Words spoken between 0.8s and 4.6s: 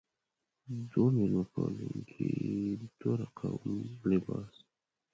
دوه میلمه پالونکې دوه رقم لباس.